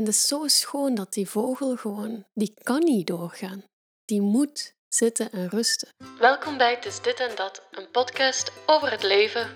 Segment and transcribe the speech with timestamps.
[0.00, 3.64] En het is zo schoon dat die vogel gewoon, die kan niet doorgaan.
[4.04, 5.88] Die moet zitten en rusten.
[6.18, 9.48] Welkom bij Het is dit en dat, een podcast over het leven.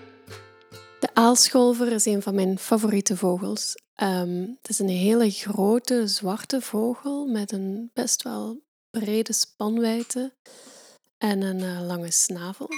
[0.99, 3.75] De aalscholver is een van mijn favoriete vogels.
[3.95, 10.33] Ehm, het is een hele grote zwarte vogel met een best wel brede spanwijdte
[11.17, 12.69] en een eh, lange snavel.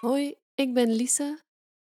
[0.00, 1.38] Hoi, ik ben Lisa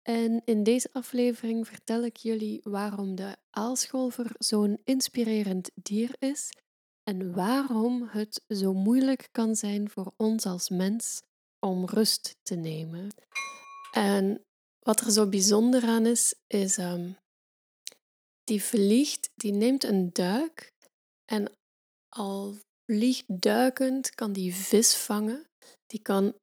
[0.09, 6.50] en in deze aflevering vertel ik jullie waarom de aalscholver zo'n inspirerend dier is
[7.03, 11.22] en waarom het zo moeilijk kan zijn voor ons als mens
[11.59, 13.09] om rust te nemen.
[13.93, 14.45] En
[14.79, 17.17] wat er zo bijzonder aan is, is um,
[18.45, 20.73] die vliegt, die neemt een duik
[21.25, 21.53] en
[22.09, 25.46] al vliegt duikend kan die vis vangen.
[25.86, 26.34] Die kan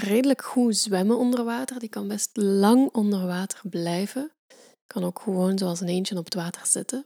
[0.00, 1.78] redelijk goed zwemmen onder water.
[1.78, 4.32] Die kan best lang onder water blijven.
[4.86, 7.04] Kan ook gewoon zoals een eentje op het water zitten.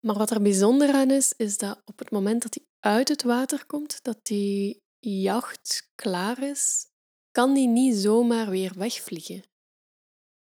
[0.00, 3.22] Maar wat er bijzonder aan is, is dat op het moment dat hij uit het
[3.22, 6.86] water komt, dat die jacht klaar is,
[7.30, 9.42] kan hij niet zomaar weer wegvliegen.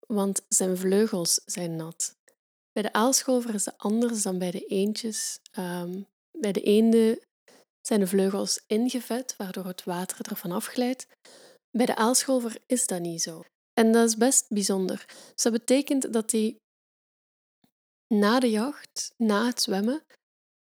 [0.07, 2.15] Want zijn vleugels zijn nat.
[2.71, 5.39] Bij de aalscholver is het anders dan bij de eendjes.
[5.59, 7.19] Um, bij de eenden
[7.87, 11.07] zijn de vleugels ingevet, waardoor het water ervan afglijdt.
[11.71, 13.43] Bij de aalscholver is dat niet zo.
[13.73, 15.05] En dat is best bijzonder.
[15.33, 16.57] Dus dat betekent dat hij
[18.13, 20.03] na de jacht, na het zwemmen,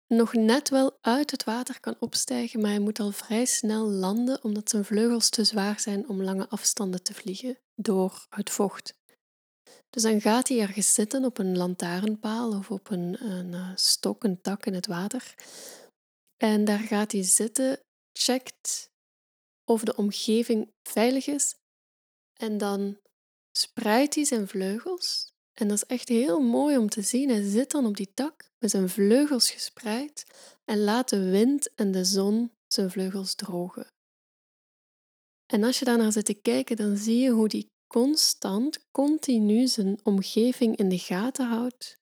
[0.07, 4.45] nog net wel uit het water kan opstijgen, maar hij moet al vrij snel landen
[4.45, 8.95] omdat zijn vleugels te zwaar zijn om lange afstanden te vliegen door het vocht.
[9.91, 14.25] Dus dan gaat hij ergens zitten op een lantaarnpaal of op een, een eh, stok,
[14.25, 15.35] een tak in het water.
[16.43, 17.81] En daar gaat hij zitten,
[18.13, 18.91] checkt
[19.65, 21.55] of de omgeving veilig is.
[22.33, 22.99] En dan
[23.53, 25.33] spreidt hij zijn vleugels.
[25.53, 27.29] En dat is echt heel mooi om te zien.
[27.29, 30.25] Hij zit dan op die tak met zijn vleugels gespreid
[30.65, 33.93] en laat de wind en de zon zijn vleugels drogen.
[35.47, 40.01] En als je daarnaar zit te kijken, dan zie je hoe die constant, continu zijn
[40.03, 41.99] omgeving in de gaten houdt.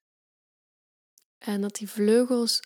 [1.39, 2.61] En dat die vleugels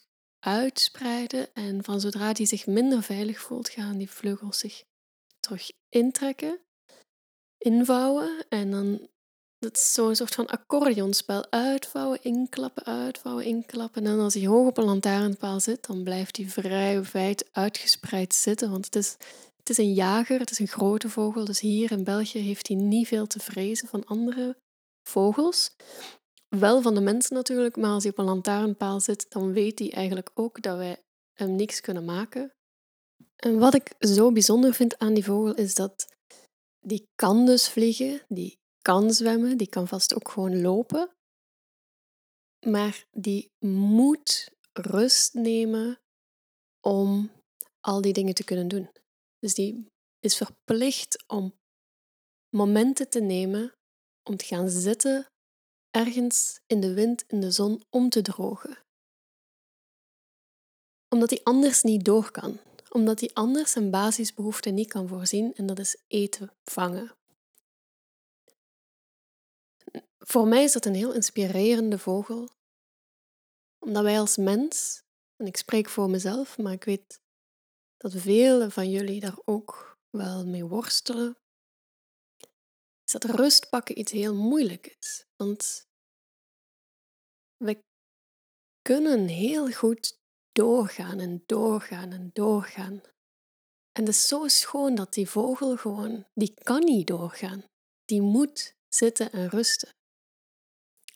[0.44, 4.84] uitspreiden en van zodra hij zich minder veilig voelt, gaan die vleugels zich
[5.41, 6.60] terug intrekken,
[7.58, 9.08] invouwen en dan
[9.62, 11.50] dat is zo'n soort van accordeonspel.
[11.50, 14.06] Uitvouwen, inklappen, uitvouwen, inklappen.
[14.06, 18.70] En als hij hoog op een lantaarnpaal zit, dan blijft hij vrij wijd uitgespreid zitten.
[18.70, 19.16] Want het is,
[19.56, 21.44] het is een jager, het is een grote vogel.
[21.44, 24.56] Dus hier in België heeft hij niet veel te vrezen van andere
[25.09, 25.76] vogels.
[26.59, 29.93] Wel van de mensen natuurlijk, maar als hij op een lantaarnpaal zit, dan weet hij
[29.93, 31.03] eigenlijk ook dat wij
[31.33, 32.53] hem niks kunnen maken.
[33.37, 36.15] En wat ik zo bijzonder vind aan die vogel is dat
[36.81, 41.11] die kan dus vliegen, die kan zwemmen, die kan vast ook gewoon lopen.
[42.67, 46.01] Maar die moet rust nemen
[46.81, 47.31] om
[47.81, 48.91] al die dingen te kunnen doen.
[49.39, 49.87] Dus die
[50.19, 51.55] is verplicht om
[52.49, 53.75] momenten te nemen
[54.23, 55.31] om te gaan zitten
[55.92, 58.78] ergens in de wind, in de zon, om te drogen.
[61.08, 62.58] Omdat hij anders niet door kan.
[62.91, 67.14] Omdat hij anders zijn basisbehoeften niet kan voorzien en dat is eten vangen.
[70.19, 72.48] Voor mij is dat een heel inspirerende vogel,
[73.78, 75.03] omdat wij als mens,
[75.36, 77.20] en ik spreek voor mezelf, maar ik weet
[77.97, 81.36] dat velen van jullie daar ook wel mee worstelen,
[83.15, 85.27] is dat rust pakken iets heel moeilijk is.
[85.37, 85.87] Want
[87.56, 87.83] we
[88.83, 90.19] kunnen heel goed
[90.53, 93.01] doorgaan en doorgaan en doorgaan.
[93.93, 97.65] En het is zo schoon dat die vogel gewoon, die kan niet doorgaan.
[98.05, 99.89] Die moet zitten en rusten.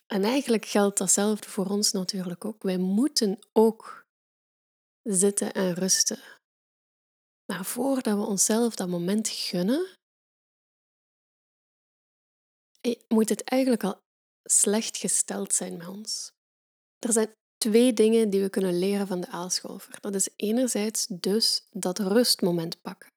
[0.07, 2.63] En eigenlijk geldt datzelfde voor ons natuurlijk ook.
[2.63, 4.05] Wij moeten ook
[5.03, 6.19] zitten en rusten.
[7.53, 9.97] Maar voordat we onszelf dat moment gunnen,
[13.09, 14.01] moet het eigenlijk al
[14.45, 16.33] slecht gesteld zijn met ons.
[16.99, 20.01] Er zijn twee dingen die we kunnen leren van de aalscholver.
[20.01, 23.11] Dat is enerzijds dus dat rustmoment pakken.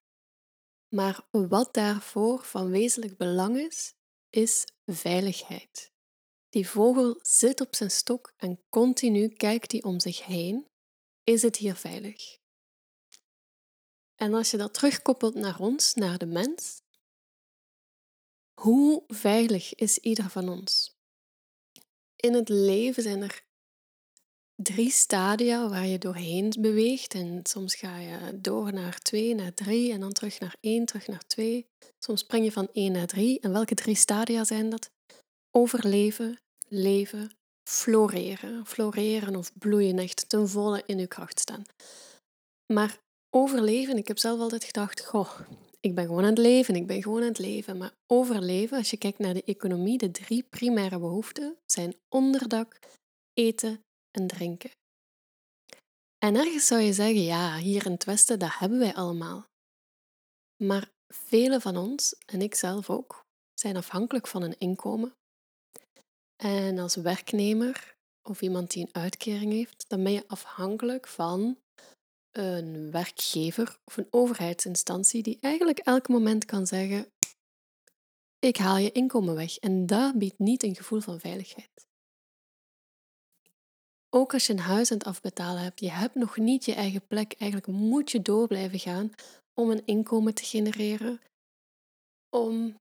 [0.96, 3.94] Maar wat daarvoor van wezenlijk belang is,
[4.30, 5.92] is veiligheid.
[6.50, 10.66] Die vogel zit op zijn stok en continu kijkt hij om zich heen.
[11.24, 12.38] Is het hier veilig?
[14.16, 16.82] En als je dat terugkoppelt naar ons, naar de mens,
[18.60, 20.98] hoe veilig is ieder van ons?
[22.16, 23.44] In het leven zijn er
[24.56, 27.14] drie stadia waar je doorheen beweegt.
[27.14, 31.08] En soms ga je door naar twee, naar drie en dan terug naar één, terug
[31.08, 31.68] naar twee.
[32.00, 33.40] Soms spring je van één naar drie.
[33.40, 34.92] En welke drie stadia zijn dat?
[35.52, 37.32] Overleven, leven,
[37.70, 38.66] floreren.
[38.66, 41.64] Floreren of bloeien, echt ten volle in uw kracht staan.
[42.74, 45.40] Maar overleven, ik heb zelf altijd gedacht, goh,
[45.80, 47.78] ik ben gewoon aan het leven, ik ben gewoon aan het leven.
[47.78, 52.80] Maar overleven, als je kijkt naar de economie, de drie primaire behoeften zijn onderdak,
[53.34, 54.72] eten en drinken.
[56.18, 59.46] En ergens zou je zeggen, ja, hier in het Westen, dat hebben wij allemaal.
[60.64, 65.14] Maar velen van ons, en ik zelf ook, zijn afhankelijk van een inkomen.
[66.36, 71.58] En als werknemer of iemand die een uitkering heeft, dan ben je afhankelijk van
[72.32, 77.12] een werkgever of een overheidsinstantie die eigenlijk elk moment kan zeggen:
[78.40, 79.58] Ik haal je inkomen weg.
[79.58, 81.88] En dat biedt niet een gevoel van veiligheid.
[84.10, 87.08] Ook als je een huis aan het afbetalen hebt, je hebt nog niet je eigen
[87.08, 87.34] plek.
[87.38, 89.12] Eigenlijk moet je door blijven gaan
[89.54, 91.22] om een inkomen te genereren,
[92.30, 92.76] om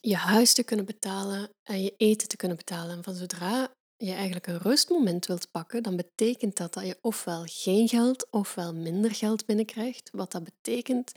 [0.00, 2.96] je huis te kunnen betalen en je eten te kunnen betalen.
[2.96, 7.42] En van zodra je eigenlijk een rustmoment wilt pakken, dan betekent dat dat je ofwel
[7.46, 10.10] geen geld ofwel minder geld binnenkrijgt.
[10.12, 11.12] Wat dat betekent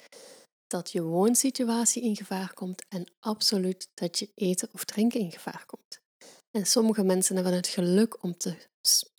[0.68, 5.64] dat je woonsituatie in gevaar komt en absoluut dat je eten of drinken in gevaar
[5.66, 6.02] komt.
[6.52, 8.56] En sommige mensen hebben het geluk om te,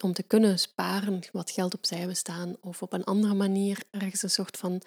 [0.02, 4.22] om te kunnen sparen, wat geld opzij hebben staan, of op een andere manier ergens
[4.22, 4.82] een soort van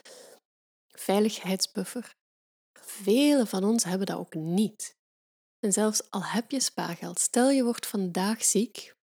[0.88, 2.16] veiligheidsbuffer.
[2.80, 4.97] Velen van ons hebben dat ook niet.
[5.60, 8.96] En zelfs al heb je spaargeld, stel je wordt vandaag ziek,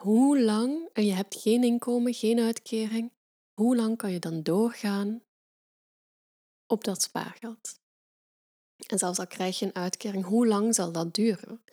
[0.00, 3.12] hoe lang, en je hebt geen inkomen, geen uitkering,
[3.52, 5.24] hoe lang kan je dan doorgaan
[6.66, 7.80] op dat spaargeld?
[8.86, 11.64] En zelfs al krijg je een uitkering, hoe lang zal dat duren?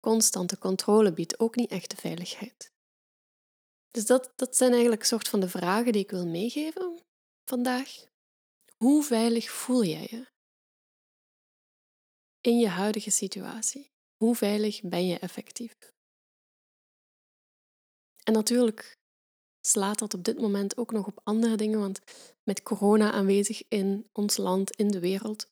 [0.00, 2.72] Constante controle biedt ook niet echte veiligheid.
[3.90, 7.02] Dus dat, dat zijn eigenlijk soort van de vragen die ik wil meegeven
[7.44, 8.04] vandaag.
[8.76, 10.31] Hoe veilig voel jij je?
[12.42, 13.90] In je huidige situatie?
[14.16, 15.74] Hoe veilig ben je effectief?
[18.22, 18.98] En natuurlijk
[19.60, 22.00] slaat dat op dit moment ook nog op andere dingen, want
[22.42, 25.50] met corona aanwezig in ons land, in de wereld,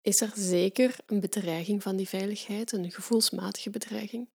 [0.00, 4.28] is er zeker een bedreiging van die veiligheid, een gevoelsmatige bedreiging.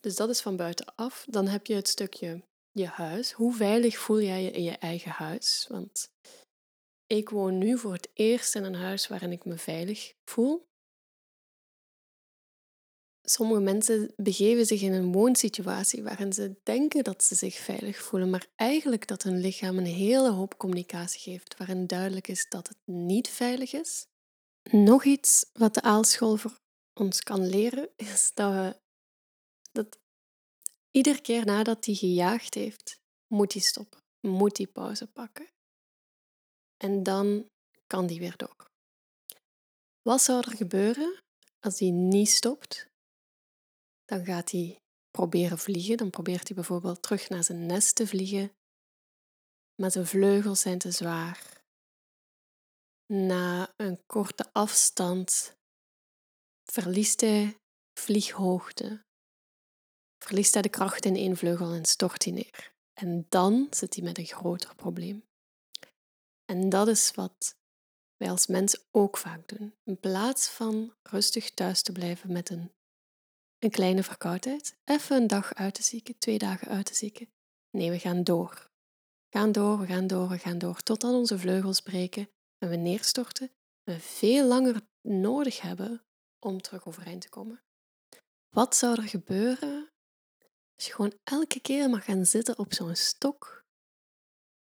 [0.00, 1.26] Dus dat is van buitenaf.
[1.28, 3.32] Dan heb je het stukje je huis.
[3.32, 5.66] Hoe veilig voel jij je in je eigen huis?
[5.68, 6.12] Want
[7.06, 10.68] ik woon nu voor het eerst in een huis waarin ik me veilig voel.
[13.30, 18.30] Sommige mensen begeven zich in een woonsituatie waarin ze denken dat ze zich veilig voelen,
[18.30, 22.76] maar eigenlijk dat hun lichaam een hele hoop communicatie geeft waarin duidelijk is dat het
[22.84, 24.06] niet veilig is.
[24.70, 26.60] Nog iets wat de aalschool voor
[26.94, 28.80] ons kan leren is dat we
[29.72, 29.98] dat
[30.90, 35.46] iedere keer nadat hij gejaagd heeft, moet hij stoppen, moet hij pauze pakken.
[36.76, 37.48] En dan
[37.86, 38.70] kan die weer door.
[40.02, 41.22] Wat zou er gebeuren
[41.60, 42.88] als hij niet stopt
[44.10, 45.96] dan gaat hij proberen vliegen.
[45.96, 48.52] Dan probeert hij bijvoorbeeld terug naar zijn nest te vliegen.
[49.74, 51.62] Maar zijn vleugels zijn te zwaar.
[53.06, 55.56] Na een korte afstand
[56.64, 57.56] verliest hij
[58.00, 59.04] vlieghoogte.
[60.24, 62.72] Verliest hij de kracht in één vleugel en stort hij neer.
[62.92, 65.24] En dan zit hij met een groter probleem.
[66.44, 67.56] En dat is wat
[68.16, 69.74] wij als mensen ook vaak doen.
[69.84, 72.72] In plaats van rustig thuis te blijven met een
[73.60, 77.32] een kleine verkoudheid, even een dag uit te zieken, twee dagen uit te zieken.
[77.70, 78.70] Nee, we gaan door.
[79.28, 83.50] Gaan door, we gaan door, we gaan door, totdat onze vleugels breken en we neerstorten
[83.84, 86.04] en we veel langer nodig hebben
[86.38, 87.62] om terug overeind te komen.
[88.48, 89.90] Wat zou er gebeuren
[90.74, 93.64] als je gewoon elke keer mag gaan zitten op zo'n stok,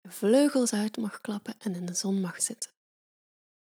[0.09, 2.71] vleugels uit mag klappen en in de zon mag zitten?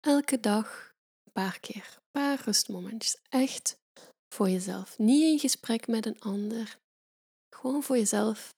[0.00, 3.18] Elke dag een paar keer, een paar rustmomentjes.
[3.28, 3.81] Echt
[4.32, 4.98] voor jezelf.
[4.98, 6.78] Niet in gesprek met een ander.
[7.50, 8.54] Gewoon voor jezelf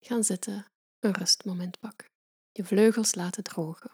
[0.00, 0.66] gaan zitten,
[0.98, 2.08] een rustmoment pakken.
[2.52, 3.90] Je vleugels laten drogen.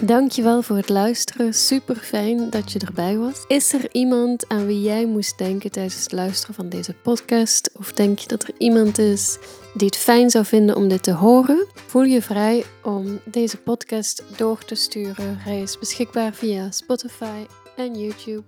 [0.00, 1.54] Dankjewel voor het luisteren.
[1.54, 3.44] Super fijn dat je erbij was.
[3.46, 7.70] Is er iemand aan wie jij moest denken tijdens het luisteren van deze podcast?
[7.78, 9.38] Of denk je dat er iemand is
[9.74, 11.66] die het fijn zou vinden om dit te horen?
[11.74, 15.38] Voel je vrij om deze podcast door te sturen.
[15.38, 18.44] Hij is beschikbaar via Spotify en YouTube.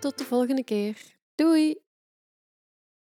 [0.00, 0.96] Tot de volgende keer.
[1.34, 1.85] Doei!